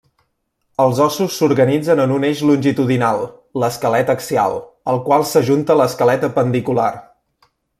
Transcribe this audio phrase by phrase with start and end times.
[0.85, 3.21] Els ossos s'organitzen en un eix longitudinal,
[3.65, 4.57] l'esquelet axial,
[4.95, 6.89] al qual s'ajunta l'esquelet apendicular.